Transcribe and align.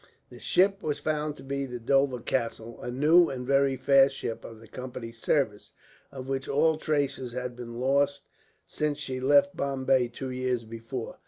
The 0.31 0.39
ship 0.39 0.81
was 0.81 0.97
found 0.97 1.35
to 1.35 1.43
be 1.43 1.67
the 1.67 1.77
Dover 1.79 2.21
Castle, 2.21 2.81
a 2.81 2.89
new 2.89 3.29
and 3.29 3.45
very 3.45 3.77
fast 3.77 4.15
ship 4.15 4.43
of 4.43 4.59
the 4.59 4.67
Company's 4.67 5.19
service, 5.21 5.73
of 6.11 6.27
which 6.27 6.49
all 6.49 6.77
traces 6.77 7.33
had 7.33 7.55
been 7.55 7.79
lost 7.79 8.23
since 8.65 8.97
she 8.97 9.19
left 9.19 9.55
Bombay 9.55 10.07
two 10.07 10.31
years 10.31 10.63
before. 10.63 11.19